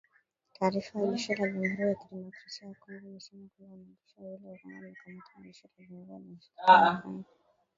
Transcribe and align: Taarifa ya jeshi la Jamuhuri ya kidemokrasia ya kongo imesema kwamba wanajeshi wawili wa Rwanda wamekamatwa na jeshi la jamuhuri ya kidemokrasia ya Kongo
Taarifa 0.53 0.99
ya 1.01 1.11
jeshi 1.11 1.35
la 1.35 1.47
Jamuhuri 1.47 1.87
ya 1.89 1.95
kidemokrasia 1.95 2.67
ya 2.67 2.73
kongo 2.75 3.07
imesema 3.07 3.47
kwamba 3.57 3.71
wanajeshi 3.71 4.23
wawili 4.23 4.47
wa 4.47 4.55
Rwanda 4.57 4.75
wamekamatwa 4.77 5.33
na 5.37 5.45
jeshi 5.47 5.67
la 5.67 5.85
jamuhuri 5.85 6.11
ya 6.13 6.17
kidemokrasia 6.17 6.73
ya 6.73 7.01
Kongo 7.03 7.23